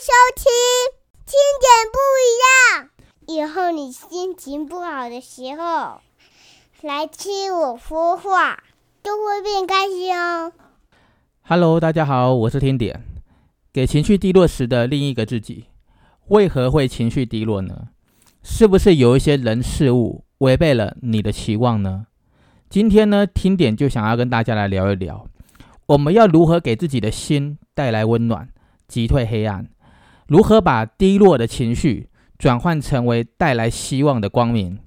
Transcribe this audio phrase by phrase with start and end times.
[0.00, 0.46] 收听，
[1.26, 2.88] 听点不一样。
[3.26, 6.00] 以后你心情不好的时候，
[6.80, 8.62] 来听我说话，
[9.02, 10.54] 都会变开心哦。
[11.42, 13.04] Hello，大家好，我是听点。
[13.74, 15.66] 给情绪低落时的另一个自己，
[16.28, 17.88] 为何会情绪低落呢？
[18.42, 22.06] 是不是有一些人事物违背了你的期望呢？
[22.70, 25.26] 今天呢，听点就想要跟大家来聊一聊，
[25.84, 28.48] 我们要如何给自己的心带来温暖，
[28.88, 29.68] 击退黑暗？
[30.30, 34.78] 如何把低落的情绪转换成为带来希望的光明？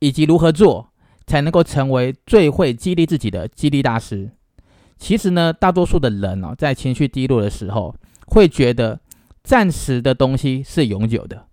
[0.00, 0.90] 以及如何做
[1.28, 4.32] 才能够成为最会激励自己的激励大师？
[4.98, 7.94] 其实呢，大多数的人哦，在情绪低落的时候，
[8.26, 8.98] 会觉得
[9.44, 11.46] 暂时的东西是永久的。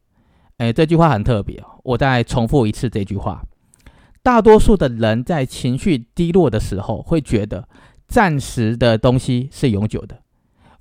[0.58, 3.44] 哎，这句话很特别哦，我再重复一次这句话：
[4.24, 7.70] 大多数的人在情绪低落的时候，会觉得
[8.08, 10.24] 暂时的东西是永久的。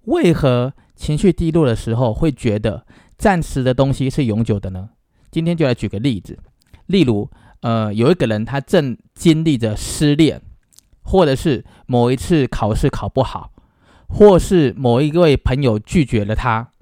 [0.05, 2.85] 为何情绪低落的时候会觉得
[3.17, 4.89] 暂时的东西是永久的呢？
[5.31, 6.37] 今天就来举个例子，
[6.87, 7.31] 例如，
[7.61, 10.43] 呃，有一个人他正经历着失恋。
[11.09, 13.53] 或者是某一次考试考不好，
[14.09, 16.73] 或是某一位朋友拒绝了他，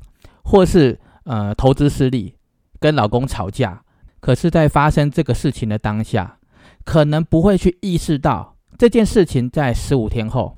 [0.42, 2.34] 或是呃投资失利，
[2.80, 3.84] 跟老公吵架。
[4.20, 6.38] 可是，在发生这个事情的当下，
[6.86, 10.56] 可能不会去意识到这件事情在十五天后、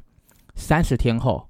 [0.55, 1.49] 三十天后，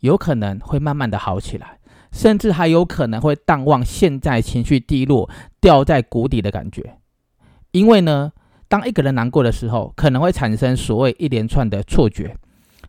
[0.00, 1.78] 有可能会慢慢的好起来，
[2.12, 5.28] 甚至还有可能会淡忘现在情绪低落、
[5.60, 6.98] 掉在谷底的感觉。
[7.72, 8.32] 因为呢。
[8.70, 12.36] 当一个人难过的时候，可能会产生所谓一连串的错觉，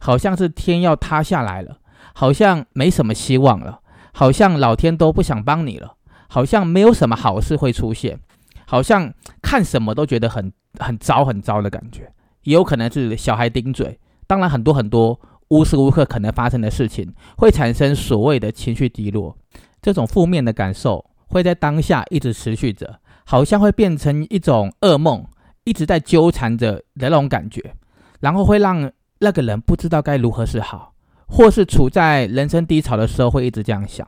[0.01, 1.77] 好像是天要塌下来了，
[2.13, 3.79] 好像没什么希望了，
[4.11, 5.95] 好像老天都不想帮你了，
[6.27, 8.19] 好像没有什么好事会出现，
[8.65, 12.11] 好像看什么都觉得很很糟很糟的感觉。
[12.43, 15.17] 也有可能是小孩顶嘴，当然很多很多
[15.49, 19.37] 无时无刻可能发生的事情，会产生所谓的情绪低落。
[19.81, 25.25] 这种负面的感受会在当下一直持续着，好像会变成一种噩梦。
[25.65, 27.75] 一直在纠缠着的那种感觉，
[28.21, 30.93] 然后会让那个人不知道该如何是好，
[31.27, 34.07] 或是处在人生低潮的时候会一直这样想：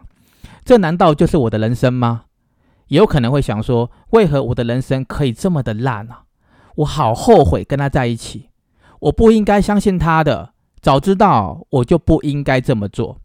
[0.65, 2.23] 这难道就是我的人生吗？
[2.87, 6.23] 也有可能会想说：为何我的人生可以这么的烂啊？
[6.77, 8.49] 我好后悔跟他在一起，
[9.01, 13.17] 我不应该相信他的，早知道我就不应该这么做。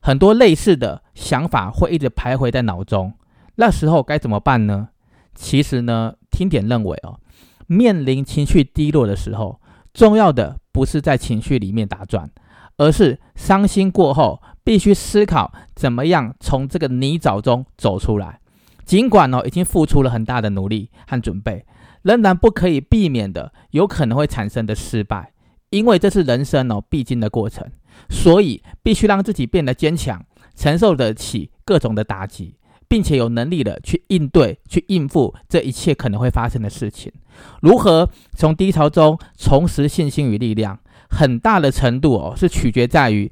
[0.00, 3.12] 很多类似的想法会一直徘徊在脑中，
[3.56, 4.88] 那时候该怎么办呢？
[5.34, 7.20] 其实呢，听点认为哦。
[7.66, 9.60] 面临情绪低落的时候，
[9.92, 12.30] 重要的不是在情绪里面打转，
[12.78, 18.40] 而是伤心过后必须思考怎么样从这个泥沼中走出来。
[18.86, 21.66] 尽管哦已经付出了很大的努力和准备，
[22.00, 25.32] 仍然不可以避免的有可能会产生的失败，
[25.70, 27.66] 因为这是人生哦必经的过程，
[28.08, 30.24] 所以必须让自己变得坚强，
[30.54, 32.54] 承受得起各种的打击。
[32.90, 37.12] 并且有能力的去应对、去应付这一切可能会发生的事情。
[37.60, 40.80] 如何从低潮中重拾信心与力量，
[41.10, 43.30] 很大的程度哦是取决在于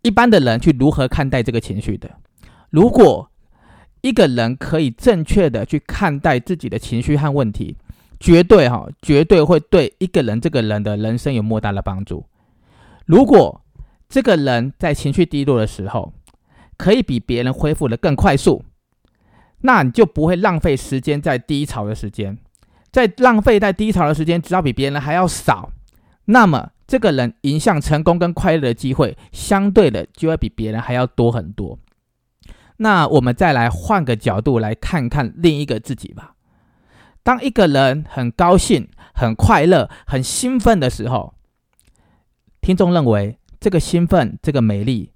[0.00, 2.10] 一般的人去如何看待这个情绪的。
[2.70, 3.30] 如果
[4.00, 7.76] 一个人可以正确的去看待自己的情绪和问题，
[8.20, 12.24] 绝对哈绝对会对一个人这个人的人生有莫大的帮助。
[13.06, 13.60] 如果
[14.08, 16.12] 这个人在情绪低落的时候，
[16.76, 18.64] 可以比别人恢复的更快速。
[19.62, 22.38] 那你就不会浪费时间在低潮的时间，
[22.90, 25.70] 在浪费在低潮的时间，只要比别人还要少，
[26.24, 31.78] 那么这个人迎向成功跟快乐的机会，相对的就会比别人还要多很多。
[32.78, 36.34] 那我们再来换个角度来看看另一个自己吧。
[37.22, 41.34] 当一个人很高兴、很快乐、很兴奋的时候，
[42.60, 45.12] 听众认为这个兴奋、这个美丽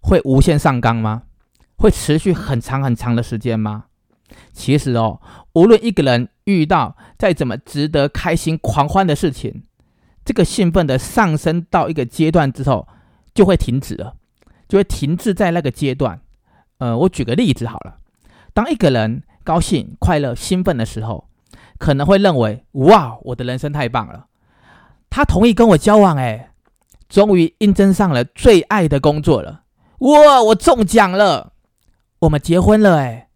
[0.00, 1.24] 会无限上纲吗？
[1.76, 3.84] 会持续很长很长的时间吗？
[4.52, 5.20] 其实哦，
[5.54, 9.62] 无论一个人遇到再怎么值得开心狂欢的事情，
[10.24, 12.86] 这个兴奋的上升到一个阶段之后，
[13.32, 14.16] 就会停止了，
[14.68, 16.20] 就会停滞在那个阶段。
[16.78, 17.98] 呃，我举个例子好了，
[18.52, 21.27] 当一个人高兴、快乐、兴奋的时候，
[21.78, 24.26] 可能会认为：哇，我的人生太棒了，
[25.08, 26.50] 他同意跟我交往，哎，
[27.08, 29.62] 终于应征上了最爱的工作了，
[29.98, 31.52] 哇，我中奖了，
[32.20, 33.28] 我们结婚了，哎。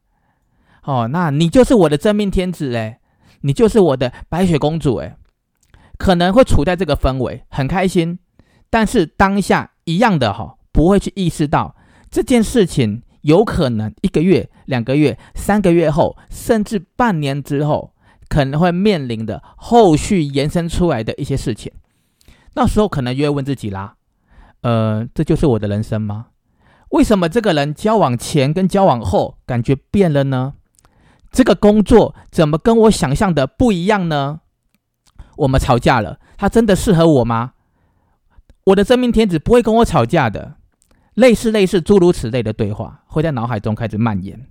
[0.85, 2.99] 哦，那你就是我的真命天子哎，
[3.43, 5.17] 你就是我的白雪公主哎，
[5.97, 8.19] 可能会处在这个氛围，很开心，
[8.69, 11.77] 但是当下一样的哈、哦，不会去意识到
[12.11, 17.95] 这件事情有可能一个月、两个月、三个月后，甚至半年之后，
[18.33, 21.71] 可能会面临的后续延伸出来的一些事情。
[22.55, 23.97] 那时候可能就会问自己啦，
[24.63, 26.29] 呃，这就是我的人生吗？
[26.89, 30.55] 为什么这个人交往前跟交往后感觉变了呢？
[31.31, 34.41] 这个工作怎么跟我想象的不一样呢？
[35.37, 37.53] 我们吵架了，他真的适合我吗？
[38.65, 40.57] 我的真命天子不会跟我吵架的。
[41.15, 44.47] 类似类似诸如此类的对话会在脑海中开始蔓延。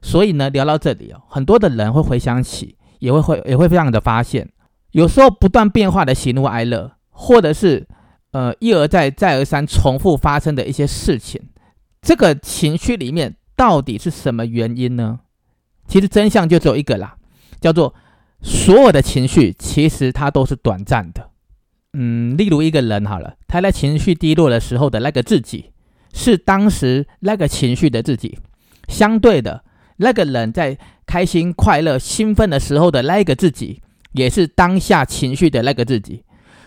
[0.00, 4.48] 所以呢，聊到这里哦，很多的人会回想起，也会会也会非常的发现，
[4.92, 7.86] 有时候不断变化的喜怒哀乐，或者是
[8.30, 11.42] 呃一而再再而三重复发生的一些事情，
[12.00, 15.20] 这个情绪里面到底是什么原因呢？
[15.88, 17.16] 其实真相就只有一个啦，
[17.60, 17.92] 叫做
[18.42, 21.30] 所有的情绪其实它都是短暂的。
[21.92, 25.72] 嗯，例如一个人好了，他在情绪低落的时候的那个自己，
[26.12, 28.38] 是当时那个情绪的自己；
[28.86, 29.64] 相对的，
[29.96, 30.78] 那个人在
[31.10, 36.22] 开心、快乐、兴奋的时候的那个自己，也是当下情绪的那个自己。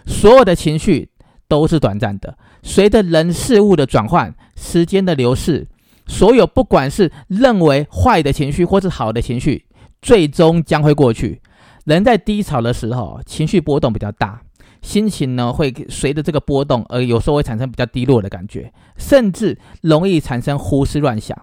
[0.05, 1.09] 所有的情绪
[1.47, 5.65] 都是短暂的，随着人事物的转换、时间的流逝。
[6.07, 9.65] 所有不管是认为坏的情绪或是好的情绪，
[10.01, 11.41] 最终将会过去。
[11.85, 14.41] 人在低潮的时候，情绪波动比较大，
[14.81, 21.37] 心情呢会随着这个波动而有时候会产生比较低落的感觉，甚至容易产生胡思乱想，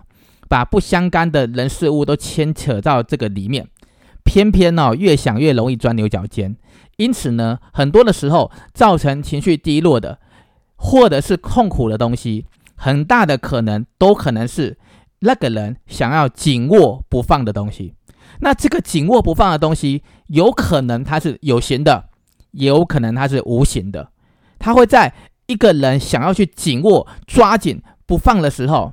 [0.51, 3.69] 把不相干的人事物都牵扯到这个里面。
[4.25, 6.57] 偏偏呢越想越容易钻牛角尖，
[6.97, 10.19] 因此呢很多的时候造成情绪低落的，
[10.75, 12.47] 或者是痛苦的东西。
[12.75, 14.77] 很大的可能都可能是
[15.21, 17.95] 那个人想要紧握不放的东西。
[18.41, 22.09] 那这个紧握不放的东西，有可能它是有形的，
[22.53, 24.11] 也有可能它是无形的。
[24.59, 25.13] 它会在
[25.47, 28.93] 一个人想要去紧握、抓紧不放的时候，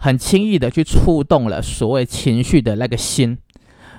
[0.00, 3.36] 很轻易的去触动了所谓情绪的那个心。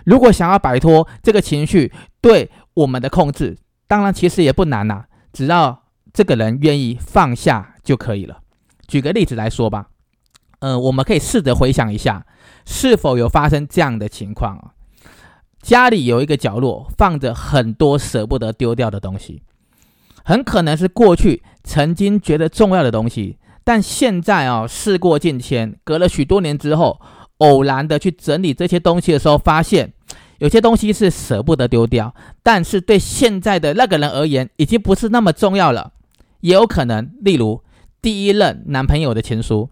[0.03, 3.55] 如果想要摆脱这个情绪对我们的控制，
[3.87, 8.39] 当然其实也不难呐，只要这个人愿意放下就可以了。
[8.87, 9.89] 举个例子来说吧，
[10.59, 12.25] 呃，我们可以试着回想一下，
[12.65, 14.73] 是否有发生这样的情况啊？
[15.61, 19.43] 家里有一个角落放着很多舍不得丢掉的东西，
[20.25, 23.37] 很可能是过去曾经觉得重要的东西，
[23.71, 26.99] 但现在啊，事过境迁，隔了许多年之后，
[27.37, 29.93] 偶然的去整理这些东西的时候，发现
[30.39, 32.13] 有些东西是舍不得丢掉，
[32.43, 35.93] 但是对现在的那个人而言，已经不是那么重要了。
[36.41, 37.63] 也有可能，例如。
[38.01, 39.69] 第一任男朋友的情书，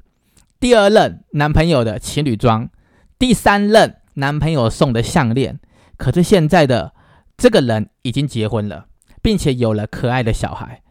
[0.61, 2.69] 第二任男朋友的情侣装，
[3.17, 5.59] 第三任男朋友送的项链。
[5.97, 6.93] 可是现在的
[7.35, 8.85] 这个人已经结婚了，
[9.21, 10.81] 并且有了可爱的小孩。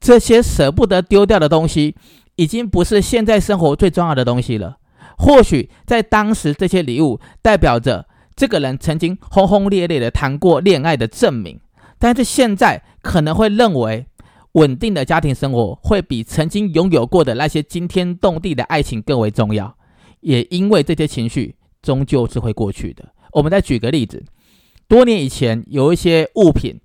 [0.00, 1.94] 这些舍不得丢掉的东西，
[2.36, 4.78] 已经不是现在生活最重要的东西了。
[5.18, 11.60] 或许在当时，这些礼物代表着这个人曾经轰轰烈烈的谈过恋爱的证明，
[11.98, 14.06] 但是现在可能会认为。
[14.52, 19.76] 稳定的家庭生活会比曾经拥有过的那些惊天动地的爱情更为重要，
[20.20, 23.06] 也因为这些情绪终究是会过去的。
[23.32, 24.24] 我们再举个例子，
[24.88, 26.80] 多年以前有一些物品，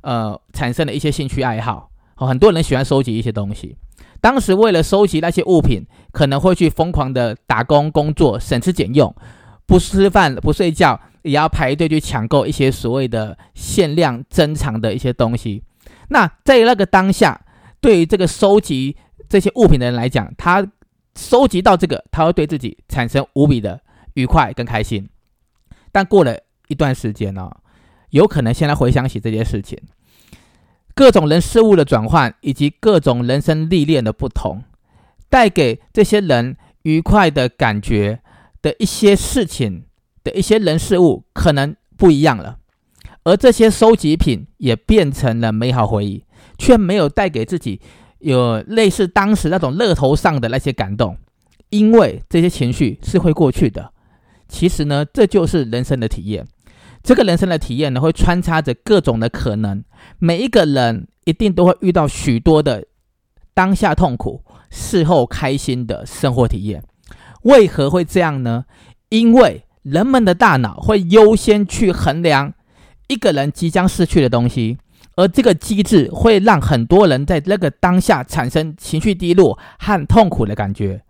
[0.00, 3.76] 呃，产生了一些兴趣爱好，很多人喜欢收集一些东西。
[4.22, 9.12] 当时为了收集那些物品，可能会去疯狂的打工工作，省吃俭用，
[9.66, 15.64] 不吃饭不睡觉，也要排队去抢购一些所谓的限量珍藏的一些东西。
[16.08, 17.44] 那在那个当下，
[17.80, 18.96] 对于这个收集
[19.28, 20.64] 这些物品的人来讲，他
[21.16, 23.80] 收集到这个，他会对自己产生无比的
[24.14, 25.08] 愉快跟开心。
[25.90, 26.38] 但过了
[26.68, 27.50] 一段时间呢，
[28.10, 29.76] 有可能现在回想起这件事情，
[30.94, 34.62] 各种人事物的转换，以及各种人生历练的不同，
[35.28, 38.20] 带给这些人愉快的感觉
[38.60, 39.84] 的一些事情
[40.22, 42.58] 的一些人事物，可能不一样了。
[43.24, 46.24] 而这些收集品也变成了美好回忆，
[46.58, 47.80] 却没有带给自己
[48.18, 51.16] 有类似当时那种乐头上的那些感动，
[51.70, 53.92] 因为这些情绪是会过去的。
[54.48, 56.46] 其实呢，这就是人生的体验。
[57.02, 59.82] 这个人生的体验呢，会穿插着各种的可能。
[60.18, 62.84] 每一个人一定都会遇到许多的
[63.54, 66.82] 当下痛苦、事后开心的生活体验。
[67.42, 68.64] 为何会这样呢？
[69.08, 72.54] 因为人们的大脑会优先去衡量。
[73.08, 74.78] 一个人即将失去的东西，
[75.16, 81.02] 而这个机制会让很多人在那个当下产生情绪低落和痛苦的感觉。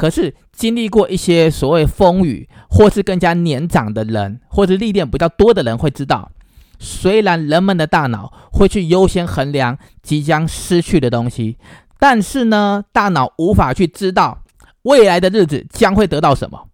[0.00, 6.32] 可是经历过一些所谓风雨，或是更加年长的人，或是历练比较多的人会知道，
[6.78, 11.58] 虽然人们的大脑会去优先衡量即将失去的东西，
[11.98, 14.42] 但是呢，大脑无法去知道
[14.84, 16.68] 未来的日子将会得到什么。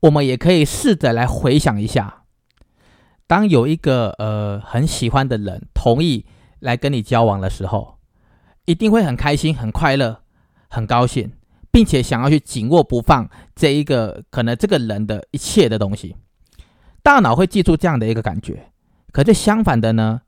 [0.00, 2.22] 我们也可以试着来回想一下。
[3.26, 6.24] 当有一个呃很喜欢的人同意
[6.60, 7.98] 来跟你交往的时候，
[8.64, 10.20] 一定会很开心、很快乐、
[10.70, 11.32] 很高兴，
[11.76, 16.16] 并且想要去紧握不放这一个可能这个人的一切的东西。
[17.02, 18.72] 大脑会记住这样的一个感觉。
[19.12, 20.22] 可是相反的呢，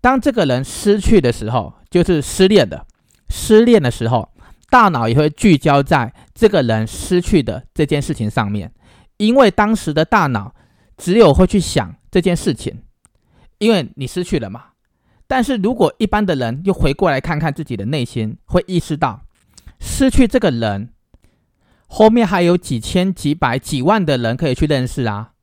[0.00, 2.86] 当这个人失去的时候，就是失恋的，
[3.28, 4.30] 失恋的时候，
[4.70, 8.72] 大脑也会聚焦在这个人失去的这件事情上面，
[9.18, 10.54] 因为当时的大脑
[10.96, 12.78] 只有会去想这件事情，
[13.58, 14.68] 因为你失去了嘛。
[15.26, 19.20] 但是如果一般的人又回过来看看自己的内心，会意识到
[19.78, 20.88] 失去这个人
[21.94, 25.34] 后面还有几千、几百、几万的人可以去认识啊。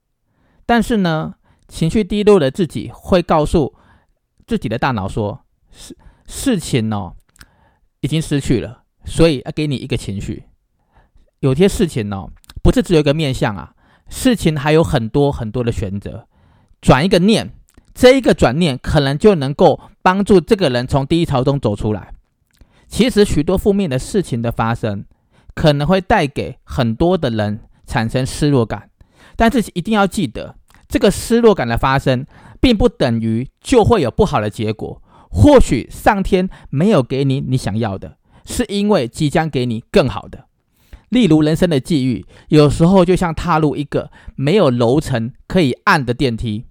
[0.65, 1.35] 但是呢，
[1.69, 3.73] 情绪低落的自己会告诉
[4.45, 7.15] 自己的大脑说：事事情哦
[8.01, 10.43] 已经失去了，所以要给你一个情绪。
[11.39, 12.29] 有些事情哦
[12.61, 13.73] 不是只有一个面相啊，
[14.09, 16.27] 事情还有很多很多的选择，
[16.81, 17.53] 转一个念。
[17.93, 22.13] 这一个转念可能就能够帮助这个人从低潮中走出来。
[22.89, 25.05] 其实许多负面的事情的发生，
[25.53, 28.89] 可能会带给很多的人产生失落感，
[29.35, 30.55] 但是一定要记得，
[30.87, 32.25] 这个失落感的发生，
[32.59, 35.01] 并不等于就会有不好的结果。
[35.29, 40.45] 或许上天没有给你你想要的，是因为即将给你更好的。
[41.09, 46.65] 例如人生的际遇，有时候就像踏入一个没有楼层可以按的电梯。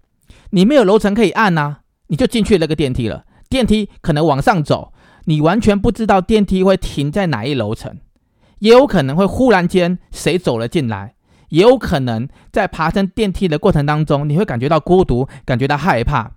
[0.51, 1.77] 你没有楼层可以按呐，
[2.09, 3.25] 你就进去那个电梯了。
[3.49, 4.93] 电梯可能往上走，
[5.25, 7.99] 你完全不知道电梯会停在哪一楼层，
[8.61, 11.15] 也有可能会忽然间谁走了进来，
[11.51, 16.33] 也有可能在爬升电梯的过程当中，你会感觉到孤独，感觉到害怕。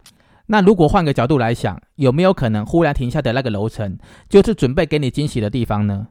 [0.48, 6.08] 那如果换个角度来想，有没有可能忽然停下的那个楼层，就是准备给你惊喜的地方呢？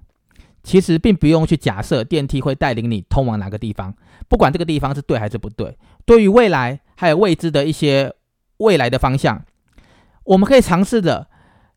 [0.62, 3.94] 其实并不用去假设电梯会带领你通往哪个地方，
[4.28, 5.76] 不管这个地方是对还是不对。
[6.06, 8.14] 对于未来还有未知的一些
[8.58, 9.44] 未来的方向，
[10.24, 11.26] 我们可以尝试着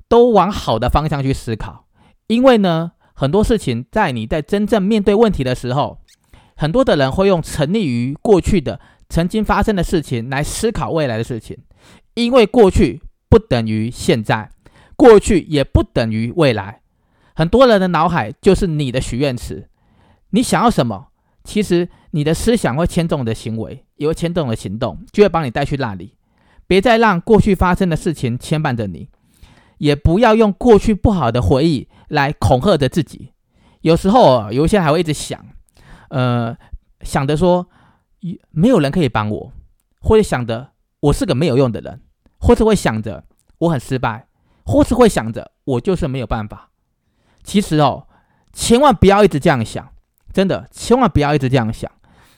[0.08, 1.88] 都往好的方向去思考。
[2.28, 6.00] 因为呢，很多事情在你在真正面对问题的时候，
[6.56, 8.80] 很多的人会用沉溺于过去的
[9.10, 11.58] 曾经发生的事情来思考未来的事情，
[12.14, 14.50] 因为过去不等于现在，
[14.98, 16.82] 过去也不等于未来。
[17.34, 19.70] 很多人的脑海就是你的许愿池，
[20.32, 21.08] 你想要什么，
[21.44, 26.16] 其实你的思想会牵动你的行为，也会牵动你的行动，就会把你带去那里。
[26.68, 29.08] 别再让过去发生的事情牵绊着你，
[29.78, 33.34] 也不要用过去不好的回忆来恐吓着自己。
[33.82, 35.46] 有时候有一些还会一直想，
[36.10, 36.56] 呃，
[37.02, 37.68] 想着说
[38.52, 39.52] 没有人可以帮我，
[40.02, 42.02] 或者想着我是个没有用的人，
[42.40, 43.24] 或者会想着
[43.60, 44.28] 我很失败，
[44.66, 46.72] 或是会想着我就是没有办法。
[47.44, 48.08] 其实哦，
[48.54, 49.88] 千万不要一直这样想，
[50.34, 51.92] 真的，千万不要一直这样想。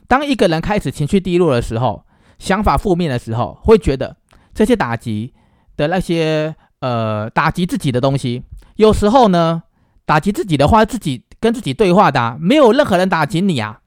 [0.07, 2.05] 当一个人开始情绪低落的时候，
[2.39, 4.17] 想法负面的时候，会觉得
[4.53, 5.33] 这些打击
[5.77, 8.43] 的那些呃打击自己的东西，
[8.75, 9.63] 有时候呢，
[10.05, 13.81] 打击自己的话，自己跟自己对话的，没有任何人打击你啊。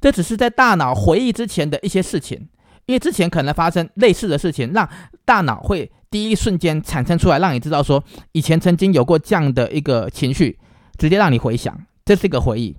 [0.00, 2.48] 这只是在大脑回忆之前的一些事情，
[2.86, 4.88] 因为之前可能发生类似的事情，让
[5.24, 5.90] 大脑会。
[6.10, 10.58] 第一瞬间产生出来，让你知道说以前曾经有过这样的一个情绪，
[10.98, 12.76] 直接让你回想，这是一个回忆，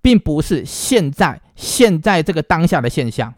[0.00, 3.34] 并不是现在现在这个当下的现象。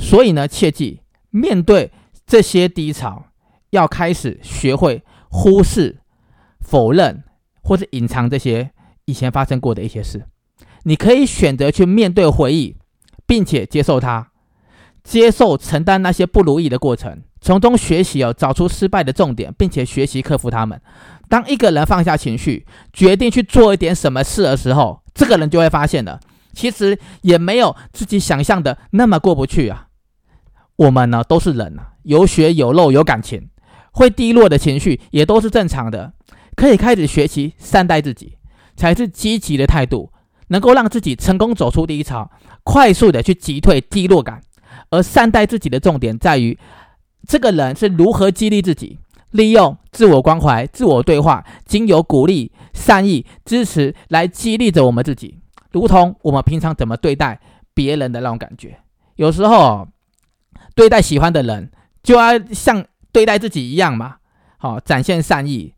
[0.00, 0.98] 所以呢，切记
[1.30, 1.92] 面对
[2.26, 3.26] 这些低潮，
[3.70, 6.00] 要开始学会忽视、
[6.60, 7.24] 否认
[7.62, 8.70] 或者隐藏这些
[9.04, 10.26] 以前发生过的一些事。
[10.84, 12.76] 你可以选择去面对回忆，
[13.26, 14.28] 并且接受它，
[15.04, 17.22] 接受承担那些不如意的过程。
[17.42, 20.80] 从中学习哦，找出失败的重点，并且学习克服他们。
[21.28, 26.20] 当一个人放下情绪，决定去做一点什么事的时候，这个人就会发现了，
[26.52, 29.86] 其实也没有自己想象的那么过不去啊。
[30.76, 33.48] 我们呢都是人啊，有血有肉有感情，
[33.92, 36.12] 会低落的情绪也都是正常的。
[36.56, 38.36] 可以开始学习善待自己，
[38.76, 40.12] 才是积极的态度，
[40.48, 42.30] 能够让自己成功走出低潮，
[42.64, 44.42] 快速的去击退低落感。
[44.90, 46.58] 而善待自己的重点在于。
[47.28, 48.98] 这个人是如何激励自己？
[49.30, 55.38] 利用自我关怀、自我对话，经由鼓励、善意、支持来激励着我们自己，
[55.70, 57.38] 如同我们平常怎么对待
[57.72, 58.78] 别人的那种感觉。
[59.14, 59.86] 有时候
[60.74, 61.70] 对待喜欢的人，
[62.02, 64.16] 就要像对待自己一样嘛，
[64.58, 65.74] 好，展现善意、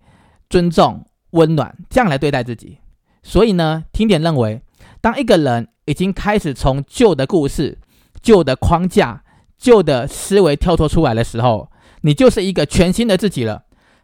[0.49, 2.79] 尊重、温暖，这样来对待自己。
[3.23, 4.63] 所以呢，听点认为，
[5.01, 7.79] 当一个人已经开始从旧的故事、
[8.21, 9.23] 旧的框架。
[9.59, 11.71] 旧的思维跳脱出来的时候，
[12.01, 13.63] 你就是一个全新的自己了。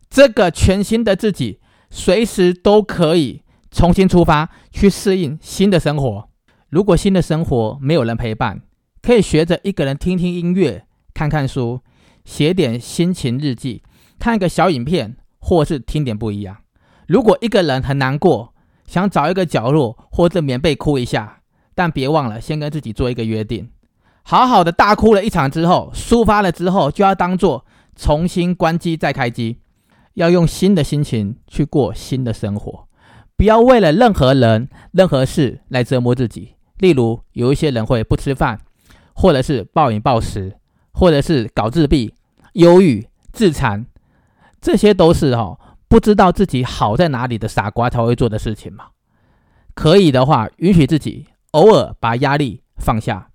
[0.09, 1.59] 这个全新的自己，
[1.91, 6.29] 随时都可以重新出发，去适应新的生活。
[6.69, 8.63] 如果新的生活没有人陪伴，
[9.03, 11.81] 可以学着一个人听听音乐，看看书，
[12.29, 13.83] 写点心情日记，
[14.19, 16.59] 看一个小影片，或是听点不一样。
[17.07, 18.53] 如果一个人很难过，
[18.87, 21.41] 想找一个角落或者棉被哭一下，
[21.75, 23.71] 但别忘了先跟自己做一个约定：
[24.23, 27.65] 好好的大哭了一场之后，抒发了之后，就要当做
[27.97, 29.61] 重新关机再开机，
[30.13, 32.87] 要用新的心情去过新的生活，
[33.39, 36.57] 不要为了任何人、任何事来折磨自己。
[36.77, 38.61] 例如，有一些人会不吃饭，
[39.15, 40.59] 或者是暴饮暴食，
[40.93, 42.13] 或者是搞自闭、
[42.59, 43.87] 忧郁、自残，
[44.61, 45.59] 这些都是哈。
[45.89, 48.89] 不知道自己好在哪里的傻瓜才会做的事情嘛？
[49.75, 53.31] 可以的话，允许自己偶尔把压力放下，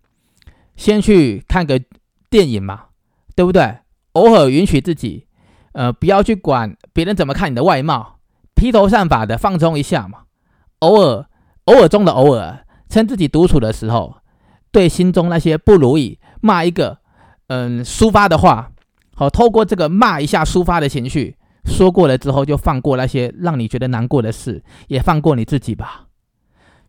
[0.76, 1.82] 先去看个
[2.30, 2.88] 电影嘛，
[3.34, 3.80] 对不对？
[4.12, 5.26] 偶尔允许自己，
[5.72, 8.20] 呃，不要去管别人怎么看你的外貌，
[8.54, 10.24] 披头散发的放松一下嘛。
[10.80, 11.26] 偶尔，
[11.64, 14.18] 偶尔中的偶尔，趁自己独处的时候，
[14.70, 17.00] 对心中那些不如意骂一个，
[17.48, 18.73] 嗯，抒发的话，
[19.16, 21.36] 好，透过这个骂一下抒发的情绪。
[21.66, 26.08] 说过了之后，就放过那些让你觉得难过的事，也放过你自己吧。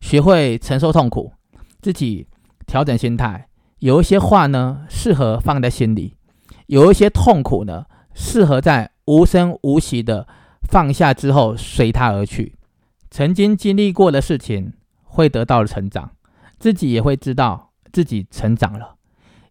[0.01, 1.33] 学会承受痛苦，
[1.81, 2.27] 自己
[2.67, 3.49] 调整心态。
[3.79, 6.15] 有一些话呢，适合放在心里；
[6.67, 10.27] 有一些痛苦呢，适合在无声无息的
[10.69, 12.57] 放下之后，随它而去。
[13.11, 14.73] 曾经经历过的事情，
[15.05, 16.11] 会得到成长，
[16.59, 18.97] 自己也会知道自己成长了，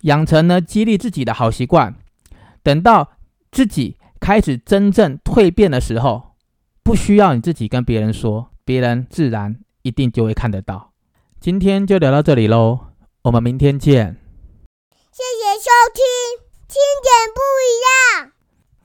[0.01, 1.95] 养成了激励自己的好习惯。
[2.63, 3.11] 等到
[3.51, 3.97] 自己。
[4.19, 6.37] 开始真正蜕变的时候，
[6.81, 10.93] 不需要你自己跟别人说，别人自然一定就会看得到。
[11.41, 12.79] 今天就聊到这里喽，
[13.23, 14.15] 我们明天见。
[15.11, 16.03] 谢谢收听，
[16.69, 18.32] 听点不一样。